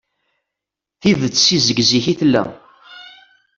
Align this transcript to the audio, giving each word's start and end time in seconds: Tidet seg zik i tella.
Tidet 1.01 1.35
seg 1.45 1.77
zik 1.93 2.05
i 2.11 2.13
tella. 2.19 2.43